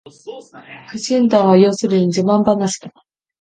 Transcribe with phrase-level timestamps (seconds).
[0.89, 2.91] 苦心談は要するに自慢ばなしだ